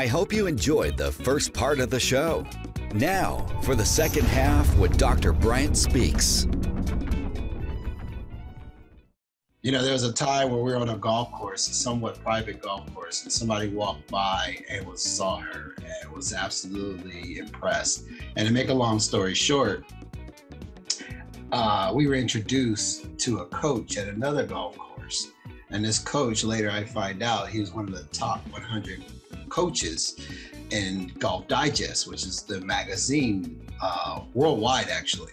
I 0.00 0.06
hope 0.06 0.32
you 0.32 0.46
enjoyed 0.46 0.96
the 0.96 1.12
first 1.12 1.52
part 1.52 1.78
of 1.78 1.90
the 1.90 2.00
show. 2.00 2.46
Now, 2.94 3.44
for 3.60 3.74
the 3.74 3.84
second 3.84 4.24
half 4.24 4.74
with 4.78 4.96
Dr. 4.96 5.34
Bryant 5.34 5.76
Speaks. 5.76 6.46
You 9.60 9.72
know, 9.72 9.82
there 9.82 9.92
was 9.92 10.04
a 10.04 10.12
time 10.14 10.52
where 10.52 10.62
we 10.62 10.72
were 10.72 10.78
on 10.78 10.88
a 10.88 10.96
golf 10.96 11.30
course, 11.32 11.68
a 11.68 11.74
somewhat 11.74 12.18
private 12.22 12.62
golf 12.62 12.94
course, 12.94 13.24
and 13.24 13.30
somebody 13.30 13.68
walked 13.68 14.10
by 14.10 14.64
and 14.70 14.86
was 14.86 15.02
saw 15.02 15.36
her 15.36 15.74
and 15.76 16.10
was 16.10 16.32
absolutely 16.32 17.36
impressed. 17.36 18.06
And 18.36 18.48
to 18.48 18.54
make 18.54 18.70
a 18.70 18.74
long 18.74 19.00
story 19.00 19.34
short, 19.34 19.84
uh, 21.52 21.92
we 21.94 22.06
were 22.06 22.14
introduced 22.14 23.18
to 23.18 23.40
a 23.40 23.46
coach 23.48 23.98
at 23.98 24.08
another 24.08 24.46
golf 24.46 24.78
course. 24.78 25.28
And 25.68 25.84
this 25.84 25.98
coach, 25.98 26.42
later 26.42 26.70
I 26.70 26.84
find 26.84 27.22
out, 27.22 27.50
he 27.50 27.60
was 27.60 27.74
one 27.74 27.86
of 27.86 27.94
the 27.94 28.04
top 28.14 28.50
100 28.50 29.04
coaches 29.50 30.16
in 30.70 31.12
Golf 31.18 31.48
Digest, 31.48 32.08
which 32.08 32.24
is 32.24 32.42
the 32.42 32.60
magazine 32.60 33.60
uh, 33.82 34.22
worldwide, 34.32 34.88
actually. 34.88 35.32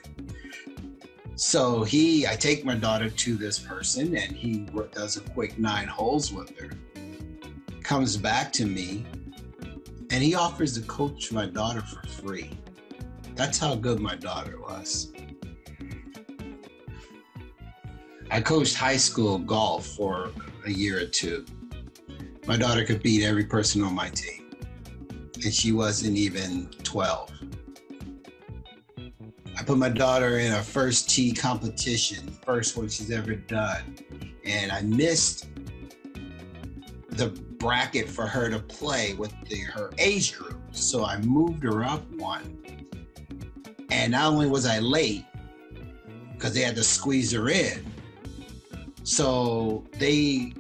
So 1.36 1.84
he, 1.84 2.26
I 2.26 2.36
take 2.36 2.66
my 2.66 2.76
daughter 2.76 3.10
to 3.10 3.36
this 3.36 3.60
person, 3.60 4.18
and 4.18 4.36
he 4.36 4.68
does 4.92 5.18
a 5.18 5.22
quick 5.22 5.60
nine 5.60 5.88
holes 5.88 6.34
with 6.34 6.58
her. 6.60 6.72
Comes 7.84 8.18
back 8.18 8.52
to 8.54 8.66
me, 8.66 9.06
and 10.10 10.24
he 10.24 10.34
offers 10.34 10.74
to 10.74 10.82
coach 10.82 11.32
my 11.32 11.46
daughter 11.46 11.82
for 11.82 12.06
free. 12.08 12.50
That's 13.36 13.60
how 13.60 13.76
good 13.76 14.00
my 14.00 14.16
daughter 14.16 14.60
was. 14.60 15.12
I 18.32 18.42
coached 18.42 18.76
high 18.76 18.98
school 18.98 19.38
golf 19.38 19.86
for 19.86 20.32
a 20.66 20.72
year 20.72 21.00
or 21.00 21.06
two. 21.06 21.46
My 22.48 22.56
daughter 22.56 22.86
could 22.86 23.04
beat 23.04 23.26
every 23.26 23.44
person 23.44 23.84
on 23.84 23.94
my 23.94 24.08
team, 24.08 24.50
and 25.44 25.54
she 25.54 25.74
wasn't 25.74 26.16
even 26.16 26.70
12. 26.82 27.30
I 29.58 29.64
put 29.64 29.78
my 29.78 29.90
daughter 29.90 30.40
in 30.40 30.54
a 30.54 30.64
first 30.64 31.10
tee 31.10 31.34
competition, 31.34 32.26
first 32.46 32.78
one 32.78 32.88
she's 32.88 33.12
ever 33.12 33.36
done, 33.36 33.98
and 34.46 34.72
I 34.72 34.82
missed 34.84 35.50
the 37.10 37.28
bracket 37.60 38.08
for 38.08 38.26
her 38.26 38.50
to 38.50 38.60
play 38.60 39.14
with 39.16 39.34
the, 39.50 39.60
her 39.64 39.92
age 39.98 40.38
group. 40.38 40.62
So 40.72 41.04
I 41.04 41.20
moved 41.20 41.64
her 41.64 41.84
up 41.84 42.10
one. 42.14 42.86
And 43.92 44.14
not 44.14 44.32
only 44.32 44.48
was 44.48 44.66
I 44.66 44.80
late, 44.80 45.26
because 46.32 46.54
they 46.54 46.62
had 46.62 46.78
to 46.78 46.84
squeeze 46.84 47.34
her 47.34 47.50
in, 47.50 47.86
so 49.04 49.86
they 50.00 50.54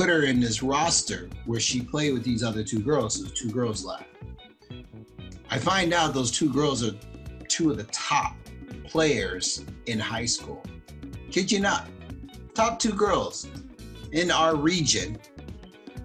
put 0.00 0.08
her 0.08 0.22
in 0.22 0.40
this 0.40 0.62
roster 0.62 1.28
where 1.44 1.60
she 1.60 1.82
played 1.82 2.14
with 2.14 2.24
these 2.24 2.42
other 2.42 2.64
two 2.64 2.80
girls. 2.80 3.20
So 3.20 3.28
two 3.34 3.50
girls 3.50 3.84
left. 3.84 4.06
I 5.50 5.58
find 5.58 5.92
out 5.92 6.14
those 6.14 6.30
two 6.30 6.50
girls 6.50 6.82
are 6.82 6.96
two 7.48 7.70
of 7.70 7.76
the 7.76 7.84
top 7.92 8.34
players 8.84 9.62
in 9.84 9.98
high 9.98 10.24
school. 10.24 10.64
Kid 11.30 11.52
you 11.52 11.60
not. 11.60 11.86
Top 12.54 12.78
two 12.78 12.94
girls 12.94 13.46
in 14.12 14.30
our 14.30 14.56
region. 14.56 15.18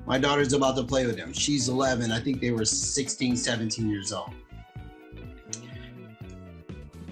My 0.05 0.17
daughter's 0.17 0.51
about 0.51 0.75
to 0.75 0.83
play 0.83 1.05
with 1.05 1.15
them. 1.15 1.31
She's 1.31 1.69
11. 1.69 2.11
I 2.11 2.19
think 2.19 2.41
they 2.41 2.51
were 2.51 2.65
16, 2.65 3.37
17 3.37 3.89
years 3.89 4.11
old. 4.11 4.31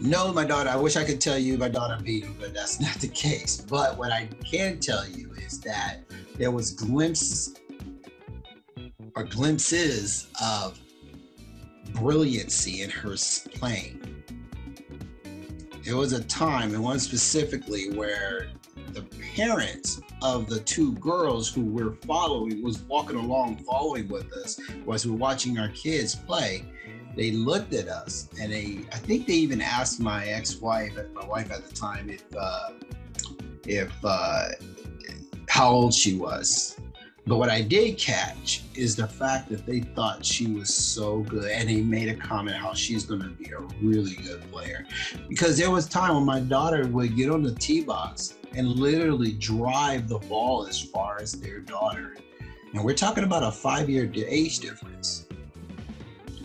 No, 0.03 0.33
my 0.33 0.43
daughter, 0.43 0.69
I 0.69 0.75
wish 0.75 0.97
I 0.97 1.05
could 1.05 1.21
tell 1.21 1.37
you 1.37 1.57
my 1.57 1.69
daughter 1.69 1.97
beat 2.03 2.25
him, 2.25 2.35
but 2.37 2.53
that's 2.53 2.81
not 2.81 2.95
the 2.95 3.07
case. 3.07 3.61
But 3.61 3.97
what 3.97 4.11
I 4.11 4.27
can 4.43 4.81
tell 4.81 5.07
you 5.07 5.31
is 5.37 5.61
that 5.61 5.99
there 6.35 6.51
was 6.51 6.71
glimpses 6.71 7.55
or 9.15 9.23
glimpses 9.23 10.27
of 10.43 10.77
brilliancy 11.93 12.81
in 12.81 12.89
her 12.89 13.15
playing. 13.53 14.23
There 15.85 15.95
was 15.95 16.11
a 16.11 16.23
time, 16.25 16.73
and 16.73 16.83
one 16.83 16.99
specifically, 16.99 17.89
where 17.91 18.49
the 18.91 19.03
parents 19.35 20.01
of 20.21 20.49
the 20.49 20.59
two 20.59 20.95
girls 20.95 21.47
who 21.49 21.63
were 21.63 21.93
following 22.05 22.61
was 22.61 22.81
walking 22.83 23.15
along 23.15 23.63
following 23.63 24.09
with 24.09 24.31
us 24.33 24.59
was 24.85 25.05
we 25.05 25.11
were 25.11 25.17
watching 25.17 25.57
our 25.57 25.69
kids 25.69 26.13
play 26.13 26.65
they 27.15 27.31
looked 27.31 27.73
at 27.73 27.87
us 27.87 28.29
and 28.39 28.51
they 28.51 28.79
i 28.91 28.97
think 28.97 29.27
they 29.27 29.33
even 29.33 29.61
asked 29.61 29.99
my 29.99 30.25
ex-wife 30.25 30.97
my 31.13 31.25
wife 31.25 31.51
at 31.51 31.67
the 31.67 31.75
time 31.75 32.09
if 32.09 32.23
uh 32.37 32.69
if 33.67 33.91
uh 34.03 34.49
how 35.47 35.69
old 35.69 35.93
she 35.93 36.15
was 36.15 36.77
but 37.25 37.37
what 37.37 37.49
I 37.49 37.61
did 37.61 37.97
catch 37.97 38.63
is 38.75 38.97
the 38.97 39.07
fact 39.07 39.49
that 39.49 39.65
they 39.65 39.79
thought 39.79 40.25
she 40.25 40.47
was 40.47 40.73
so 40.73 41.19
good, 41.21 41.49
and 41.51 41.69
he 41.69 41.81
made 41.81 42.09
a 42.09 42.15
comment 42.15 42.57
how 42.57 42.73
she's 42.73 43.05
going 43.05 43.21
to 43.21 43.29
be 43.29 43.49
a 43.51 43.59
really 43.81 44.15
good 44.15 44.41
player. 44.51 44.85
Because 45.29 45.57
there 45.57 45.71
was 45.71 45.87
time 45.87 46.15
when 46.15 46.25
my 46.25 46.41
daughter 46.41 46.85
would 46.87 47.15
get 47.15 47.29
on 47.29 47.41
the 47.41 47.55
tee 47.55 47.81
box 47.81 48.35
and 48.57 48.67
literally 48.67 49.31
drive 49.33 50.09
the 50.09 50.19
ball 50.19 50.67
as 50.67 50.81
far 50.81 51.19
as 51.21 51.31
their 51.31 51.59
daughter, 51.59 52.17
and 52.73 52.83
we're 52.83 52.93
talking 52.93 53.23
about 53.23 53.43
a 53.43 53.51
five-year 53.51 54.11
age 54.27 54.59
difference. 54.59 55.25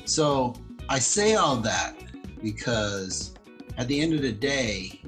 So 0.09 0.55
I 0.89 0.99
say 1.01 1.35
all 1.35 1.57
that 1.57 1.95
because 2.43 3.35
at 3.77 3.89
the 3.89 4.01
end 4.01 4.15
of 4.15 4.23
the 4.23 4.33
day, 4.33 5.03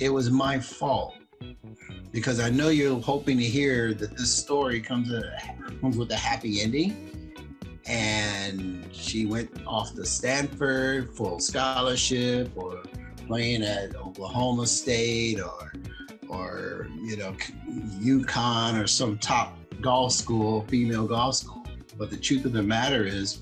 it 0.00 0.08
was 0.08 0.30
my 0.30 0.58
fault 0.58 1.14
because 2.10 2.40
I 2.40 2.48
know 2.48 2.70
you're 2.70 2.98
hoping 2.98 3.36
to 3.36 3.44
hear 3.44 3.92
that 3.92 4.16
this 4.16 4.34
story 4.34 4.80
comes, 4.80 5.12
a, 5.12 5.38
comes 5.82 5.98
with 5.98 6.10
a 6.10 6.16
happy 6.16 6.62
ending. 6.62 7.36
And 7.86 8.88
she 8.92 9.26
went 9.26 9.50
off 9.66 9.94
to 9.94 10.06
Stanford 10.06 11.14
full 11.14 11.38
scholarship 11.38 12.50
or 12.56 12.82
playing 13.26 13.62
at 13.62 13.94
Oklahoma 13.94 14.66
State 14.66 15.38
or 15.38 15.74
or 16.30 16.88
you 17.02 17.18
know 17.18 17.36
UConn 18.00 18.82
or 18.82 18.86
some 18.86 19.18
top 19.18 19.58
golf 19.82 20.12
school, 20.12 20.62
female 20.62 21.06
golf 21.06 21.34
school. 21.34 21.63
But 21.96 22.10
the 22.10 22.16
truth 22.16 22.44
of 22.44 22.52
the 22.52 22.62
matter 22.62 23.04
is 23.04 23.40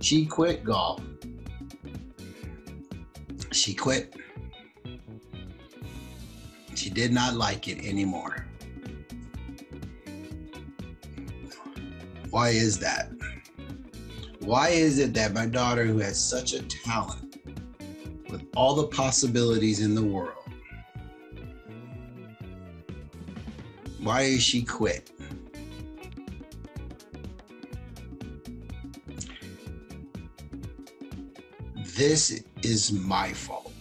she 0.00 0.26
quit 0.26 0.64
golf. 0.64 1.02
She 3.50 3.74
quit 3.74 4.14
she 6.78 6.90
did 6.90 7.12
not 7.12 7.34
like 7.34 7.66
it 7.66 7.84
anymore. 7.84 8.46
Why 12.30 12.50
is 12.50 12.78
that? 12.78 13.10
Why 14.38 14.68
is 14.68 14.98
it 14.98 15.12
that 15.14 15.34
my 15.34 15.46
daughter, 15.46 15.84
who 15.84 15.98
has 15.98 16.22
such 16.22 16.52
a 16.52 16.62
talent 16.62 17.40
with 18.30 18.46
all 18.54 18.74
the 18.74 18.86
possibilities 18.86 19.80
in 19.80 19.94
the 19.94 20.02
world, 20.02 20.34
why 24.00 24.22
is 24.22 24.42
she 24.42 24.62
quit? 24.62 25.10
This 31.98 32.44
is 32.62 32.92
my 32.92 33.32
fault. 33.32 33.72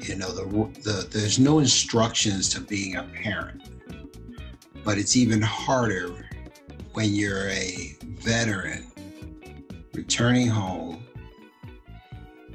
You 0.00 0.16
know 0.16 0.32
the, 0.32 0.46
the 0.80 1.06
there's 1.10 1.38
no 1.38 1.58
instructions 1.58 2.48
to 2.54 2.62
being 2.62 2.96
a 2.96 3.02
parent 3.02 3.68
but 4.82 4.96
it's 4.96 5.14
even 5.14 5.42
harder 5.42 6.30
when 6.94 7.14
you're 7.14 7.50
a 7.50 7.94
veteran 8.02 8.90
returning 9.92 10.48
home 10.48 11.04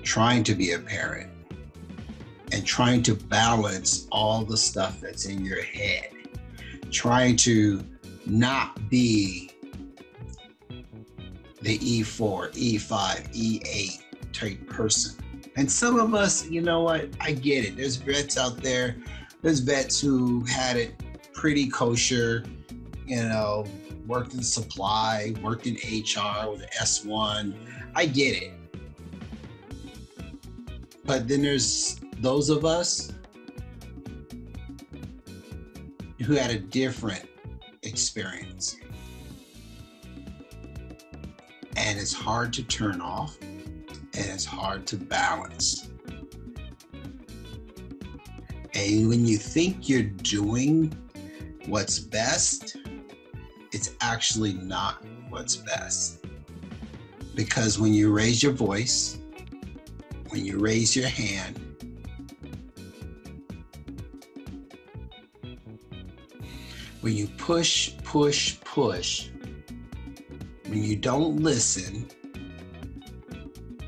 trying 0.02 0.44
to 0.46 0.56
be 0.56 0.72
a 0.72 0.79
parent 0.79 1.29
and 2.52 2.66
trying 2.66 3.03
to 3.03 3.14
balance 3.14 4.08
all 4.11 4.43
the 4.43 4.58
stuff 4.58 4.99
that's 4.99 5.26
in 5.26 5.46
your 5.46 5.61
head 5.61 6.09
trying 6.90 7.35
to 7.35 7.85
not 8.26 8.90
be 8.90 9.53
the 11.63 11.77
E4, 11.79 12.51
E5, 12.53 13.33
E8 13.33 14.03
type 14.31 14.67
person 14.67 15.23
and 15.55 15.71
some 15.71 15.99
of 15.99 16.15
us, 16.15 16.49
you 16.49 16.61
know 16.61 16.81
what? 16.81 17.09
I 17.19 17.31
get 17.33 17.65
it. 17.65 17.77
There's 17.77 17.95
vets 17.95 18.37
out 18.37 18.57
there. 18.57 18.95
There's 19.41 19.59
vets 19.59 19.99
who 19.99 20.43
had 20.45 20.77
it 20.77 20.95
pretty 21.33 21.69
kosher, 21.69 22.43
you 23.05 23.17
know, 23.17 23.65
worked 24.07 24.33
in 24.33 24.41
supply, 24.41 25.33
worked 25.43 25.67
in 25.67 25.75
HR 25.75 26.49
with 26.49 26.61
an 26.61 26.69
S1. 26.81 27.53
I 27.95 28.05
get 28.05 28.41
it. 28.41 28.51
But 31.05 31.27
then 31.27 31.41
there's 31.41 31.99
those 32.19 32.49
of 32.49 32.65
us 32.65 33.11
who 36.25 36.33
had 36.33 36.49
a 36.49 36.57
different 36.57 37.27
experience. 37.83 38.77
And 41.84 42.00
it's 42.00 42.14
hard 42.14 42.53
to 42.53 42.64
turn 42.64 43.02
off 43.02 43.38
and 43.41 43.59
it's 44.16 44.46
hard 44.46 44.88
to 44.88 44.96
balance. 44.96 45.90
And 48.74 49.09
when 49.09 49.26
you 49.26 49.38
think 49.38 49.90
you're 49.90 50.03
doing 50.03 50.94
what's 51.66 52.00
best, 52.00 52.78
it's 53.74 53.96
actually 54.00 54.53
not 54.53 55.03
what's 55.30 55.58
best. 55.58 56.26
Because 57.35 57.78
when 57.78 57.94
you 57.94 58.14
raise 58.14 58.41
your 58.41 58.53
voice, 58.53 59.18
when 60.30 60.46
you 60.46 60.59
raise 60.59 60.96
your 60.96 61.09
hand, 61.09 61.59
when 67.02 67.14
you 67.14 67.28
push, 67.38 67.91
push, 68.03 68.58
push, 68.62 69.28
when 70.73 70.84
you 70.84 70.96
don't 70.96 71.35
listen, 71.35 72.08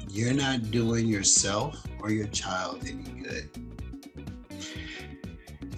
you're 0.08 0.36
not 0.36 0.70
doing 0.70 1.08
yourself 1.08 1.84
or 2.00 2.12
your 2.12 2.28
child 2.28 2.84
any 2.84 3.24
good. 3.24 3.50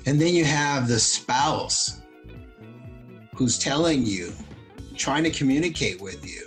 And 0.06 0.20
then 0.20 0.34
you 0.34 0.44
have 0.44 0.90
the 0.90 1.00
spouse 1.00 2.02
who's 3.36 3.58
telling 3.58 4.06
you, 4.06 4.34
trying 4.98 5.24
to 5.24 5.32
communicate 5.32 6.02
with 6.02 6.28
you. 6.28 6.46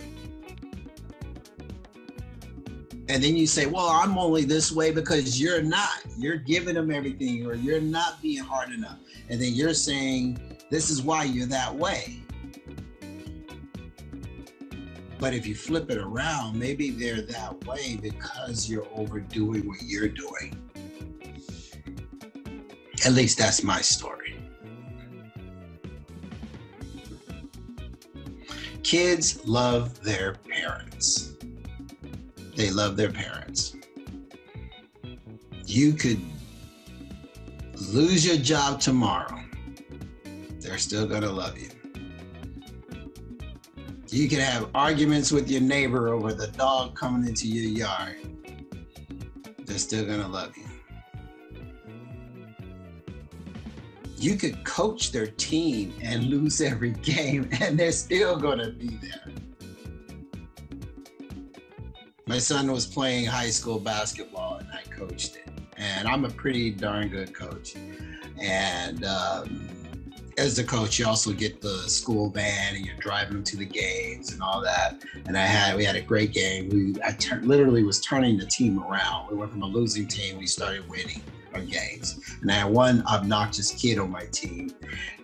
And 3.08 3.24
then 3.24 3.36
you 3.36 3.46
say, 3.46 3.64
Well, 3.64 3.88
I'm 3.88 4.18
only 4.18 4.44
this 4.44 4.70
way 4.70 4.92
because 4.92 5.40
you're 5.40 5.62
not. 5.62 6.02
You're 6.18 6.36
giving 6.36 6.74
them 6.74 6.90
everything, 6.90 7.46
or 7.46 7.54
you're 7.54 7.80
not 7.80 8.20
being 8.20 8.44
hard 8.44 8.72
enough. 8.72 8.98
And 9.30 9.40
then 9.40 9.54
you're 9.54 9.72
saying, 9.72 10.38
This 10.68 10.90
is 10.90 11.00
why 11.00 11.24
you're 11.24 11.46
that 11.46 11.74
way. 11.74 12.20
But 15.20 15.34
if 15.34 15.46
you 15.46 15.54
flip 15.54 15.90
it 15.90 15.98
around, 15.98 16.58
maybe 16.58 16.90
they're 16.90 17.20
that 17.20 17.66
way 17.66 17.98
because 18.00 18.70
you're 18.70 18.88
overdoing 18.94 19.68
what 19.68 19.82
you're 19.82 20.08
doing. 20.08 20.56
At 23.04 23.12
least 23.12 23.36
that's 23.36 23.62
my 23.62 23.82
story. 23.82 24.42
Kids 28.82 29.46
love 29.46 30.02
their 30.02 30.36
parents. 30.36 31.34
They 32.56 32.70
love 32.70 32.96
their 32.96 33.12
parents. 33.12 33.76
You 35.66 35.92
could 35.92 36.20
lose 37.92 38.26
your 38.26 38.36
job 38.36 38.80
tomorrow. 38.80 39.38
They're 40.60 40.78
still 40.78 41.06
going 41.06 41.22
to 41.22 41.30
love 41.30 41.58
you. 41.58 41.69
You 44.12 44.28
can 44.28 44.40
have 44.40 44.70
arguments 44.74 45.30
with 45.30 45.48
your 45.48 45.60
neighbor 45.60 46.08
over 46.08 46.32
the 46.32 46.48
dog 46.48 46.96
coming 46.96 47.28
into 47.28 47.46
your 47.46 47.70
yard. 47.70 48.16
They're 49.64 49.78
still 49.78 50.04
to 50.20 50.26
love 50.26 50.52
you. 50.56 50.64
You 54.16 54.36
could 54.36 54.64
coach 54.64 55.12
their 55.12 55.28
team 55.28 55.94
and 56.02 56.24
lose 56.24 56.60
every 56.60 56.90
game, 56.90 57.48
and 57.60 57.78
they're 57.78 57.92
still 57.92 58.40
to 58.58 58.72
be 58.72 58.88
there. 58.96 59.32
My 62.26 62.38
son 62.38 62.70
was 62.72 62.86
playing 62.86 63.26
high 63.26 63.50
school 63.50 63.78
basketball, 63.78 64.56
and 64.56 64.68
I 64.72 64.82
coached 64.90 65.36
it. 65.36 65.48
And 65.76 66.08
I'm 66.08 66.24
a 66.24 66.30
pretty 66.30 66.70
darn 66.70 67.08
good 67.10 67.32
coach. 67.32 67.76
And 68.40 69.04
um, 69.04 69.68
as 70.40 70.56
the 70.56 70.64
coach, 70.64 70.98
you 70.98 71.06
also 71.06 71.32
get 71.32 71.60
the 71.60 71.76
school 71.86 72.30
van 72.30 72.74
and 72.74 72.84
you're 72.84 72.96
driving 72.96 73.34
them 73.34 73.44
to 73.44 73.56
the 73.58 73.64
games 73.66 74.32
and 74.32 74.42
all 74.42 74.62
that. 74.62 75.02
And 75.26 75.36
I 75.36 75.42
had 75.42 75.76
we 75.76 75.84
had 75.84 75.96
a 75.96 76.00
great 76.00 76.32
game. 76.32 76.70
We 76.70 77.02
I 77.02 77.12
ter- 77.12 77.42
literally 77.42 77.82
was 77.82 78.00
turning 78.00 78.38
the 78.38 78.46
team 78.46 78.82
around. 78.82 79.30
We 79.30 79.36
went 79.36 79.52
from 79.52 79.62
a 79.62 79.66
losing 79.66 80.08
team, 80.08 80.38
we 80.38 80.46
started 80.46 80.88
winning 80.88 81.22
our 81.54 81.60
games. 81.60 82.20
And 82.40 82.50
I 82.50 82.54
had 82.54 82.70
one 82.70 83.04
obnoxious 83.06 83.70
kid 83.72 83.98
on 83.98 84.10
my 84.10 84.24
team 84.32 84.74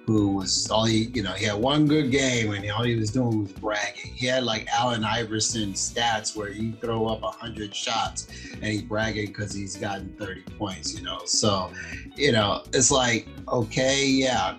who 0.06 0.36
was 0.36 0.70
all 0.70 0.84
he, 0.84 1.10
you 1.14 1.22
know, 1.22 1.32
he 1.32 1.46
had 1.46 1.56
one 1.56 1.86
good 1.86 2.10
game 2.12 2.52
and 2.52 2.70
all 2.70 2.84
he 2.84 2.94
was 2.94 3.10
doing 3.10 3.42
was 3.42 3.52
bragging. 3.52 4.12
He 4.14 4.26
had 4.26 4.44
like 4.44 4.68
Allen 4.68 5.02
Iverson 5.02 5.72
stats 5.72 6.36
where 6.36 6.52
he 6.52 6.72
throw 6.72 7.06
up 7.06 7.22
100 7.22 7.74
shots 7.74 8.28
and 8.52 8.64
he's 8.64 8.82
bragging 8.82 9.26
because 9.26 9.52
he's 9.52 9.76
gotten 9.76 10.14
30 10.18 10.42
points, 10.58 10.96
you 10.96 11.02
know. 11.02 11.20
So, 11.24 11.72
you 12.14 12.30
know, 12.32 12.62
it's 12.72 12.92
like, 12.92 13.26
okay, 13.48 14.06
yeah, 14.06 14.56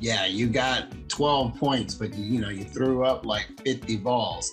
yeah, 0.00 0.24
you 0.24 0.48
got 0.48 0.86
12 1.08 1.56
points, 1.56 1.94
but 1.94 2.14
you, 2.14 2.24
you 2.24 2.40
know, 2.40 2.48
you 2.48 2.64
threw 2.64 3.04
up 3.04 3.26
like 3.26 3.46
50 3.64 3.98
balls. 3.98 4.52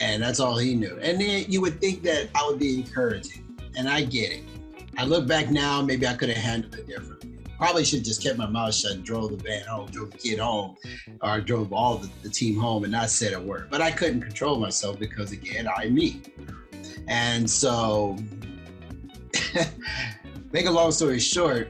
And 0.00 0.22
that's 0.22 0.38
all 0.38 0.58
he 0.58 0.74
knew. 0.74 0.98
And 1.00 1.20
then 1.20 1.46
you 1.48 1.62
would 1.62 1.80
think 1.80 2.02
that 2.02 2.28
I 2.34 2.46
would 2.46 2.58
be 2.58 2.80
encouraging. 2.80 3.42
And 3.76 3.88
I 3.88 4.04
get 4.04 4.32
it. 4.32 4.42
I 4.98 5.04
look 5.04 5.26
back 5.26 5.50
now, 5.50 5.80
maybe 5.80 6.06
I 6.06 6.14
could 6.14 6.28
have 6.28 6.38
handled 6.38 6.74
it 6.74 6.86
differently. 6.86 7.30
Probably 7.56 7.84
should 7.84 8.00
have 8.00 8.06
just 8.06 8.22
kept 8.22 8.36
my 8.36 8.46
mouth 8.46 8.74
shut 8.74 8.92
and 8.92 9.04
drove 9.04 9.30
the 9.30 9.42
van 9.42 9.64
home, 9.66 9.86
drove 9.86 10.10
the 10.10 10.18
kid 10.18 10.38
home, 10.38 10.76
or 11.22 11.40
drove 11.40 11.72
all 11.72 11.96
the, 11.96 12.10
the 12.22 12.28
team 12.28 12.58
home 12.58 12.84
and 12.84 12.92
not 12.92 13.10
said 13.10 13.32
a 13.32 13.40
word. 13.40 13.68
But 13.70 13.80
I 13.80 13.90
couldn't 13.90 14.20
control 14.20 14.58
myself 14.58 14.98
because, 14.98 15.32
again, 15.32 15.68
I'm 15.74 15.94
me. 15.94 16.20
And 17.08 17.48
so, 17.48 18.16
make 20.52 20.66
a 20.66 20.70
long 20.70 20.92
story 20.92 21.18
short, 21.18 21.68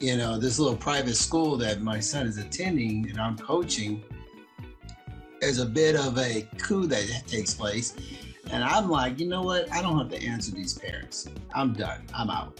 you 0.00 0.16
know, 0.16 0.38
this 0.38 0.58
little 0.58 0.76
private 0.76 1.14
school 1.14 1.58
that 1.58 1.82
my 1.82 2.00
son 2.00 2.26
is 2.26 2.38
attending 2.38 3.08
and 3.10 3.20
I'm 3.20 3.36
coaching, 3.36 4.02
there's 5.40 5.58
a 5.58 5.66
bit 5.66 5.94
of 5.94 6.18
a 6.18 6.48
coup 6.56 6.86
that 6.86 7.22
takes 7.26 7.52
place. 7.52 7.94
And 8.50 8.64
I'm 8.64 8.90
like, 8.90 9.20
you 9.20 9.28
know 9.28 9.42
what? 9.42 9.70
I 9.72 9.82
don't 9.82 9.98
have 9.98 10.08
to 10.10 10.26
answer 10.26 10.52
these 10.52 10.76
parents. 10.76 11.28
I'm 11.54 11.74
done. 11.74 12.02
I'm 12.14 12.30
out. 12.30 12.58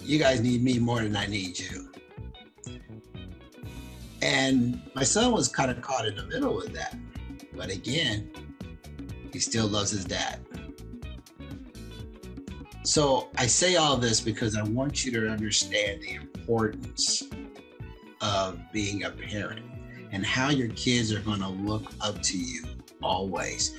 You 0.00 0.20
guys 0.20 0.40
need 0.40 0.62
me 0.62 0.78
more 0.78 1.02
than 1.02 1.16
I 1.16 1.26
need 1.26 1.58
you. 1.58 1.90
And 4.22 4.80
my 4.94 5.02
son 5.02 5.32
was 5.32 5.48
kind 5.48 5.70
of 5.70 5.82
caught 5.82 6.06
in 6.06 6.14
the 6.14 6.24
middle 6.26 6.54
with 6.54 6.72
that. 6.74 6.96
But 7.54 7.70
again, 7.70 8.30
he 9.32 9.40
still 9.40 9.66
loves 9.66 9.90
his 9.90 10.04
dad. 10.04 10.40
So 12.84 13.28
I 13.36 13.46
say 13.46 13.76
all 13.76 13.96
this 13.96 14.20
because 14.20 14.56
I 14.56 14.62
want 14.62 15.04
you 15.04 15.10
to 15.12 15.28
understand 15.28 16.02
the 16.02 16.20
importance 16.46 17.24
of 18.20 18.60
being 18.72 19.02
a 19.02 19.10
parent 19.10 19.66
and 20.12 20.24
how 20.24 20.48
your 20.48 20.68
kids 20.68 21.12
are 21.12 21.18
going 21.20 21.40
to 21.40 21.48
look 21.48 21.90
up 22.00 22.22
to 22.22 22.38
you 22.38 22.62
always. 23.02 23.74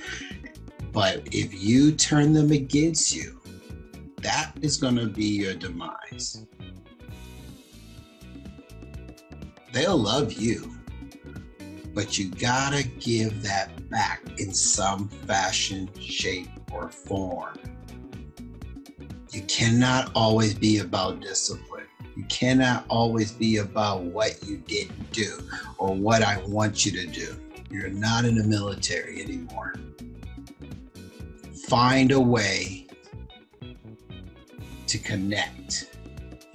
But 0.92 1.26
if 1.32 1.54
you 1.54 1.92
turn 1.92 2.34
them 2.34 2.52
against 2.52 3.16
you, 3.16 3.40
that 4.18 4.52
is 4.60 4.76
going 4.76 4.96
to 4.96 5.06
be 5.06 5.24
your 5.24 5.54
demise. 5.54 6.44
They'll 9.72 9.96
love 9.96 10.34
you, 10.34 10.70
but 11.94 12.18
you 12.18 12.30
got 12.30 12.74
to 12.74 12.86
give 12.86 13.42
that 13.44 13.88
back 13.88 14.22
in 14.38 14.52
some 14.52 15.08
fashion, 15.08 15.88
shape, 15.98 16.50
or 16.70 16.90
form. 16.90 17.58
You 19.30 19.40
cannot 19.42 20.10
always 20.14 20.52
be 20.52 20.78
about 20.78 21.20
discipline. 21.20 21.67
You 22.18 22.24
cannot 22.24 22.84
always 22.88 23.30
be 23.30 23.58
about 23.58 24.02
what 24.02 24.42
you 24.42 24.56
didn't 24.66 25.12
do 25.12 25.38
or 25.78 25.94
what 25.94 26.20
I 26.20 26.42
want 26.48 26.84
you 26.84 26.90
to 26.90 27.06
do. 27.06 27.36
You're 27.70 27.90
not 27.90 28.24
in 28.24 28.34
the 28.34 28.42
military 28.42 29.22
anymore. 29.22 29.76
Find 31.68 32.10
a 32.10 32.18
way 32.18 32.88
to 34.88 34.98
connect. 34.98 35.96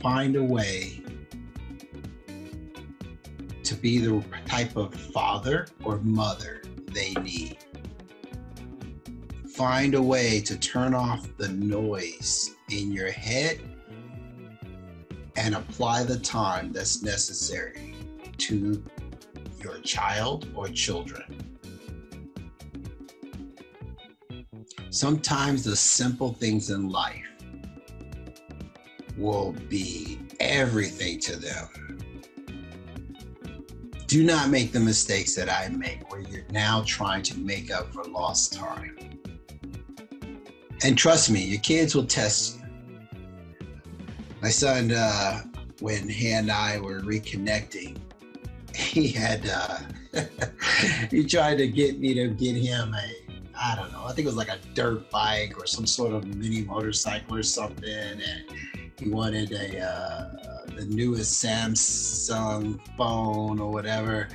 Find 0.02 0.36
a 0.36 0.44
way 0.44 1.02
to 3.64 3.76
be 3.76 4.00
the 4.00 4.22
type 4.46 4.76
of 4.76 4.94
father 4.94 5.68
or 5.86 6.00
mother 6.00 6.62
they 6.92 7.14
need. 7.22 7.58
Find 9.56 9.96
a 9.96 10.02
way 10.02 10.42
to 10.42 10.58
turn 10.58 10.94
off 10.94 11.26
the 11.38 11.48
noise 11.48 12.54
in 12.70 12.92
your 12.92 13.12
head 13.12 13.62
and 15.36 15.56
apply 15.56 16.04
the 16.04 16.20
time 16.20 16.72
that's 16.72 17.02
necessary 17.02 17.96
to 18.38 18.84
your 19.62 19.80
child 19.80 20.48
or 20.56 20.68
children. 20.68 21.54
Sometimes 24.90 25.64
the 25.64 25.76
simple 25.76 26.34
things 26.34 26.70
in 26.70 26.90
life 26.90 27.26
will 29.18 29.54
be 29.70 30.20
everything 30.40 31.20
to 31.20 31.36
them. 31.36 31.68
Do 34.08 34.24
not 34.24 34.50
make 34.50 34.72
the 34.72 34.80
mistakes 34.80 35.36
that 35.36 35.50
I 35.50 35.70
make 35.70 36.12
where 36.12 36.22
you're 36.22 36.46
now 36.52 36.84
trying 36.86 37.24
to 37.24 37.40
make 37.40 37.72
up 37.72 37.92
for 37.92 38.04
lost 38.04 38.54
time. 38.54 39.20
And 40.84 40.98
trust 40.98 41.32
me, 41.32 41.44
your 41.44 41.62
kids 41.62 41.96
will 41.96 42.06
test 42.06 42.58
you 42.58 42.63
my 44.44 44.50
son, 44.50 44.92
uh, 44.92 45.42
when 45.80 46.10
he 46.10 46.34
and 46.34 46.52
I 46.52 46.78
were 46.78 47.00
reconnecting, 47.00 47.98
he 48.76 49.08
had 49.08 49.50
uh, 49.50 49.78
he 51.10 51.24
tried 51.26 51.60
to 51.60 51.68
get 51.68 51.98
me 51.98 52.14
to 52.14 52.28
get 52.28 52.58
him 52.58 52.94
a 52.94 53.34
I 53.56 53.76
don't 53.76 53.92
know 53.94 54.04
I 54.04 54.08
think 54.10 54.20
it 54.20 54.26
was 54.26 54.36
like 54.36 54.50
a 54.50 54.60
dirt 54.74 55.10
bike 55.10 55.58
or 55.58 55.66
some 55.66 55.86
sort 55.86 56.12
of 56.14 56.26
mini 56.26 56.64
motorcycle 56.64 57.38
or 57.38 57.44
something, 57.44 57.90
and 57.90 58.44
he 59.00 59.10
wanted 59.10 59.54
a 59.54 59.80
uh, 59.80 60.66
the 60.76 60.86
newest 60.90 61.42
Samsung 61.42 62.82
phone 62.98 63.62
or 63.62 63.72
whatever. 63.72 64.28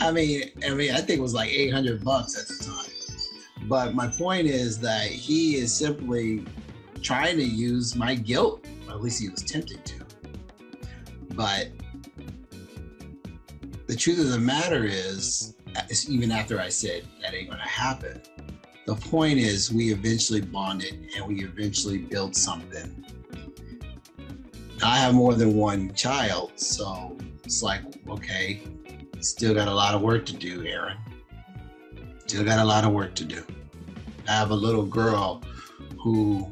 I 0.00 0.12
mean, 0.12 0.52
I 0.64 0.70
mean, 0.70 0.92
I 0.92 0.98
think 0.98 1.18
it 1.18 1.22
was 1.22 1.34
like 1.34 1.50
800 1.50 2.04
bucks 2.04 2.40
at 2.40 2.46
the 2.46 2.64
time. 2.64 3.68
But 3.68 3.92
my 3.94 4.06
point 4.06 4.46
is 4.46 4.78
that 4.80 5.08
he 5.08 5.56
is 5.56 5.74
simply 5.74 6.44
trying 7.02 7.36
to 7.38 7.44
use 7.44 7.96
my 7.96 8.14
guilt. 8.14 8.64
At 8.88 9.00
least 9.00 9.20
he 9.20 9.28
was 9.28 9.42
tempted 9.42 9.84
to. 9.84 10.04
But 11.34 11.68
the 13.86 13.96
truth 13.96 14.18
of 14.18 14.30
the 14.30 14.38
matter 14.38 14.84
is, 14.84 15.54
even 16.08 16.32
after 16.32 16.60
I 16.60 16.68
said 16.68 17.04
that 17.22 17.34
ain't 17.34 17.50
gonna 17.50 17.62
happen, 17.62 18.20
the 18.86 18.94
point 18.94 19.38
is 19.38 19.72
we 19.72 19.92
eventually 19.92 20.40
bonded 20.40 21.10
and 21.14 21.26
we 21.26 21.44
eventually 21.44 21.98
built 21.98 22.34
something. 22.34 23.04
I 24.82 24.98
have 24.98 25.14
more 25.14 25.34
than 25.34 25.54
one 25.56 25.92
child, 25.94 26.52
so 26.56 27.16
it's 27.44 27.62
like, 27.62 27.82
okay, 28.08 28.62
still 29.20 29.54
got 29.54 29.68
a 29.68 29.74
lot 29.74 29.94
of 29.94 30.02
work 30.02 30.24
to 30.26 30.32
do, 30.34 30.64
Aaron. 30.64 30.96
Still 32.26 32.44
got 32.44 32.58
a 32.58 32.64
lot 32.64 32.84
of 32.84 32.92
work 32.92 33.14
to 33.16 33.24
do. 33.24 33.44
I 34.28 34.32
have 34.32 34.50
a 34.50 34.54
little 34.54 34.84
girl 34.84 35.42
who 35.98 36.50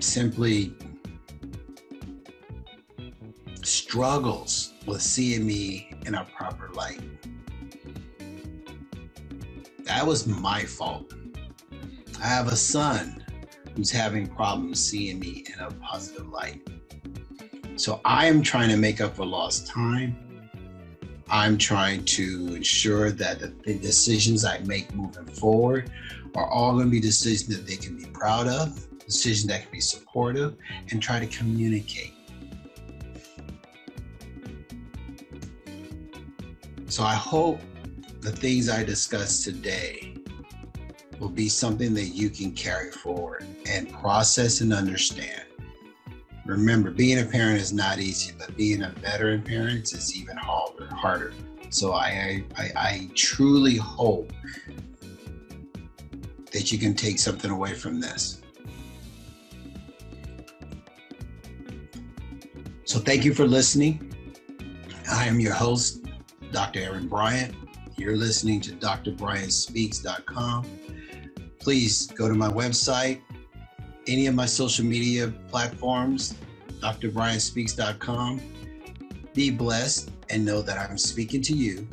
simply 0.00 0.74
struggles 3.62 4.72
with 4.86 5.02
seeing 5.02 5.46
me 5.46 5.92
in 6.06 6.14
a 6.14 6.24
proper 6.24 6.70
light. 6.72 7.00
That 9.84 10.06
was 10.06 10.26
my 10.26 10.62
fault. 10.64 11.14
I 12.22 12.26
have 12.26 12.48
a 12.48 12.56
son 12.56 13.24
who's 13.76 13.90
having 13.90 14.26
problems 14.26 14.84
seeing 14.84 15.20
me 15.20 15.44
in 15.52 15.60
a 15.60 15.70
positive 15.72 16.28
light. 16.28 16.66
So 17.76 18.00
I 18.04 18.26
am 18.26 18.42
trying 18.42 18.70
to 18.70 18.76
make 18.76 19.00
up 19.00 19.16
for 19.16 19.24
lost 19.24 19.68
time. 19.68 20.16
I'm 21.30 21.58
trying 21.58 22.04
to 22.06 22.54
ensure 22.56 23.10
that 23.12 23.38
the, 23.38 23.54
the 23.64 23.78
decisions 23.78 24.44
I 24.44 24.58
make 24.60 24.92
moving 24.94 25.26
forward 25.26 25.92
are 26.34 26.46
all 26.46 26.72
going 26.72 26.86
to 26.86 26.90
be 26.90 27.00
decisions 27.00 27.56
that 27.56 27.66
they 27.66 27.76
can 27.76 27.96
be 27.96 28.06
proud 28.06 28.48
of, 28.48 28.87
decisions 29.08 29.46
that 29.46 29.62
can 29.62 29.72
be 29.72 29.80
supportive, 29.80 30.54
and 30.90 31.02
try 31.02 31.18
to 31.18 31.26
communicate. 31.26 32.12
So 36.86 37.02
I 37.02 37.14
hope 37.14 37.60
the 38.20 38.30
things 38.30 38.68
I 38.68 38.84
discussed 38.84 39.44
today 39.44 40.14
will 41.18 41.30
be 41.30 41.48
something 41.48 41.94
that 41.94 42.08
you 42.08 42.28
can 42.28 42.52
carry 42.52 42.90
forward 42.90 43.46
and 43.68 43.90
process 43.92 44.60
and 44.60 44.72
understand. 44.72 45.44
Remember, 46.44 46.90
being 46.90 47.18
a 47.18 47.24
parent 47.24 47.60
is 47.60 47.72
not 47.72 47.98
easy, 47.98 48.32
but 48.38 48.56
being 48.56 48.82
a 48.82 48.90
veteran 48.90 49.42
parent 49.42 49.92
is 49.92 50.14
even 50.16 50.36
harder. 50.36 50.86
harder. 50.94 51.32
So 51.70 51.92
I, 51.92 52.44
I, 52.56 52.70
I 52.76 53.10
truly 53.14 53.76
hope 53.76 54.32
that 56.52 56.72
you 56.72 56.78
can 56.78 56.94
take 56.94 57.18
something 57.18 57.50
away 57.50 57.74
from 57.74 58.00
this. 58.00 58.40
Thank 63.08 63.24
you 63.24 63.32
for 63.32 63.46
listening. 63.46 64.12
I 65.10 65.24
am 65.24 65.40
your 65.40 65.54
host, 65.54 66.04
Dr. 66.52 66.80
Aaron 66.80 67.08
Bryant. 67.08 67.54
You're 67.96 68.18
listening 68.18 68.60
to 68.60 68.72
drbryantspeaks.com. 68.72 70.66
Please 71.58 72.06
go 72.08 72.28
to 72.28 72.34
my 72.34 72.50
website, 72.50 73.22
any 74.06 74.26
of 74.26 74.34
my 74.34 74.44
social 74.44 74.84
media 74.84 75.32
platforms, 75.48 76.34
drbryantspeaks.com. 76.82 78.42
Be 79.32 79.50
blessed 79.52 80.10
and 80.28 80.44
know 80.44 80.60
that 80.60 80.76
I'm 80.76 80.98
speaking 80.98 81.40
to 81.44 81.54
you. 81.54 81.88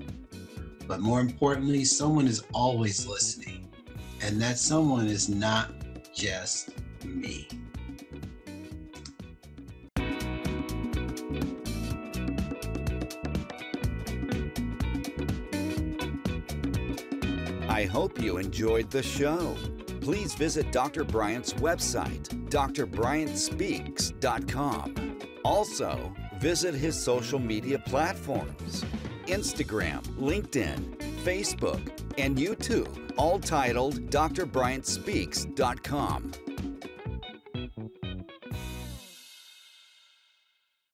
But 0.85 0.99
more 0.99 1.21
importantly, 1.21 1.85
someone 1.85 2.27
is 2.27 2.43
always 2.53 3.07
listening, 3.07 3.69
and 4.21 4.41
that 4.41 4.59
someone 4.59 5.07
is 5.07 5.29
not 5.29 5.71
just 6.13 6.71
me. 7.05 7.47
I 17.69 17.85
hope 17.85 18.19
you 18.21 18.37
enjoyed 18.37 18.91
the 18.91 19.03
show. 19.03 19.55
Please 20.01 20.35
visit 20.35 20.71
Dr. 20.71 21.03
Bryant's 21.03 21.53
website, 21.53 22.27
drbryantspeaks.com. 22.49 25.19
Also, 25.43 26.13
visit 26.39 26.75
his 26.75 27.01
social 27.01 27.39
media 27.39 27.79
platforms 27.79 28.85
Instagram, 29.27 30.03
LinkedIn, 30.19 30.97
Facebook, 31.23 31.81
and 32.19 32.37
YouTube, 32.37 33.11
all 33.17 33.39
titled 33.39 34.11
drbryantspeaks.com. 34.11 36.44